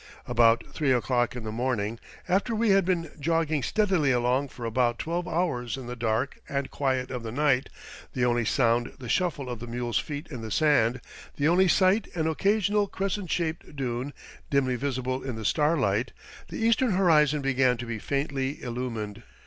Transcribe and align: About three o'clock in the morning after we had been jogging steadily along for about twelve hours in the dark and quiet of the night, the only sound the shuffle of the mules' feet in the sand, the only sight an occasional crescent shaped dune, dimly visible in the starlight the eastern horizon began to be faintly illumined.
About 0.25 0.63
three 0.73 0.91
o'clock 0.91 1.35
in 1.35 1.43
the 1.43 1.51
morning 1.51 1.99
after 2.27 2.55
we 2.55 2.71
had 2.71 2.85
been 2.85 3.11
jogging 3.19 3.61
steadily 3.61 4.09
along 4.09 4.47
for 4.47 4.65
about 4.65 4.97
twelve 4.97 5.27
hours 5.27 5.77
in 5.77 5.85
the 5.85 5.95
dark 5.95 6.39
and 6.49 6.71
quiet 6.71 7.11
of 7.11 7.21
the 7.21 7.31
night, 7.31 7.69
the 8.13 8.25
only 8.25 8.43
sound 8.43 8.93
the 8.97 9.07
shuffle 9.07 9.47
of 9.47 9.59
the 9.59 9.67
mules' 9.67 9.99
feet 9.99 10.25
in 10.31 10.41
the 10.41 10.49
sand, 10.49 11.01
the 11.35 11.47
only 11.47 11.67
sight 11.67 12.07
an 12.15 12.25
occasional 12.25 12.87
crescent 12.87 13.29
shaped 13.29 13.75
dune, 13.75 14.11
dimly 14.49 14.75
visible 14.75 15.21
in 15.21 15.35
the 15.35 15.45
starlight 15.45 16.13
the 16.47 16.57
eastern 16.57 16.93
horizon 16.93 17.39
began 17.43 17.77
to 17.77 17.85
be 17.85 17.99
faintly 17.99 18.59
illumined. 18.63 19.21